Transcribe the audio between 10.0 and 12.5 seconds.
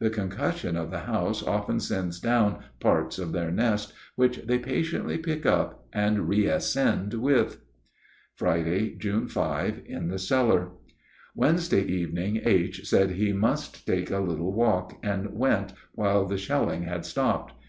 the cellar. Wednesday evening